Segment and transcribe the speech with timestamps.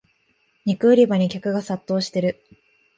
[0.65, 2.41] 肉売り場に客が殺到してる